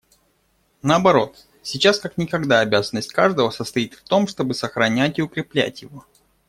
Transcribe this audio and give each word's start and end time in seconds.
Наоборот, 0.81 1.45
сейчас 1.61 1.99
как 1.99 2.17
никогда 2.17 2.61
обязанность 2.61 3.13
каждого 3.13 3.51
состоит 3.51 3.93
в 3.93 4.01
том, 4.01 4.25
чтобы 4.27 4.55
сохранять 4.55 5.19
и 5.19 5.21
укреплять 5.21 5.83
его. 5.83 6.07